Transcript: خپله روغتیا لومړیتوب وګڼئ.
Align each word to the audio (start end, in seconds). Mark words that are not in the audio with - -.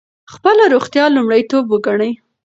خپله 0.33 0.63
روغتیا 0.73 1.05
لومړیتوب 1.15 1.65
وګڼئ. 1.69 2.11